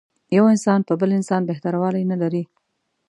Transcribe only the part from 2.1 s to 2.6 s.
نه لري.